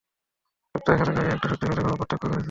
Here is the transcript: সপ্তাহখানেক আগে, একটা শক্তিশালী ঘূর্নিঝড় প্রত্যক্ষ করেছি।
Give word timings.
সপ্তাহখানেক 0.75 1.17
আগে, 1.17 1.31
একটা 1.31 1.47
শক্তিশালী 1.47 1.75
ঘূর্নিঝড় 1.75 1.99
প্রত্যক্ষ 1.99 2.23
করেছি। 2.23 2.39